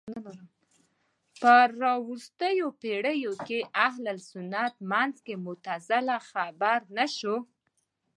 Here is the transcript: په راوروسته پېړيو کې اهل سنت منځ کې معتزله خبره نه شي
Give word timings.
په 1.41 1.53
راوروسته 1.83 2.47
پېړيو 2.81 3.33
کې 3.47 3.59
اهل 3.87 4.17
سنت 4.31 4.73
منځ 4.91 5.13
کې 5.25 5.35
معتزله 5.45 6.17
خبره 6.29 6.87
نه 6.97 7.05
شي 7.17 7.35